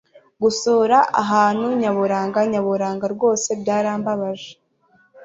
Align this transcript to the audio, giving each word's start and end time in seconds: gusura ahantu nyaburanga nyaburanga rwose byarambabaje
gusura 0.41 0.97
ahantu 1.21 1.67
nyaburanga 1.81 2.39
nyaburanga 2.51 3.05
rwose 3.15 3.49
byarambabaje 3.61 4.51